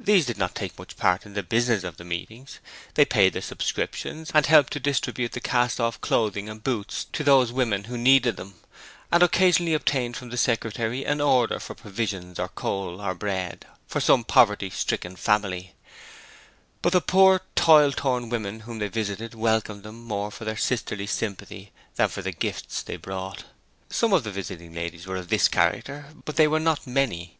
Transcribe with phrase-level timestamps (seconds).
[0.00, 2.58] These did not take much part in the business of the meetings;
[2.94, 7.22] they paid their subscriptions and helped to distribute the cast off clothing and boots to
[7.22, 8.54] those who needed them,
[9.12, 14.00] and occasionally obtained from the secretary an order for provisions or coal or bread for
[14.00, 15.74] some poverty stricken family;
[16.80, 21.06] but the poor, toil worn women whom they visited welcomed them more for their sisterly
[21.06, 23.44] sympathy than for the gifts they brought.
[23.90, 27.36] Some of the visiting ladies were of this character but they were not many.